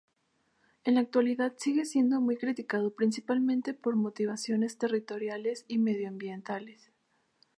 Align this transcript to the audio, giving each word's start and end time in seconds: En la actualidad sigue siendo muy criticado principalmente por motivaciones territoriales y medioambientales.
En 0.83 0.95
la 0.95 1.01
actualidad 1.01 1.53
sigue 1.57 1.85
siendo 1.85 2.19
muy 2.21 2.35
criticado 2.35 2.89
principalmente 2.95 3.75
por 3.75 3.95
motivaciones 3.97 4.79
territoriales 4.79 5.63
y 5.67 5.77
medioambientales. 5.77 6.91